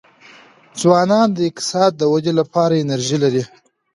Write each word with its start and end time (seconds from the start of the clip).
ځوانان 0.81 1.27
د 1.33 1.37
اقتصاد 1.49 1.91
د 1.97 2.01
ودې 2.11 2.33
لپاره 2.39 2.81
انرژي 2.83 3.17
لري. 3.23 3.43